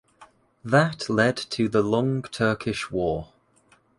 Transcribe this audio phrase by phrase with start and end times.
[0.65, 3.33] That led to the long Turkish war.